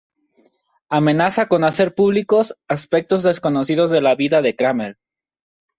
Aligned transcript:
Amenaza 0.89 1.47
con 1.47 1.63
hacer 1.63 1.93
públicos 1.93 2.57
aspectos 2.67 3.21
desconocidos 3.21 3.91
de 3.91 4.01
la 4.01 4.15
vida 4.15 4.41
de 4.41 4.55
Kramer. 4.55 4.97